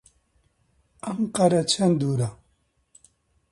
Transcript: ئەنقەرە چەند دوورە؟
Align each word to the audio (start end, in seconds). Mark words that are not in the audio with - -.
ئەنقەرە 1.05 1.61
چەند 1.71 1.95
دوورە؟ 2.01 2.29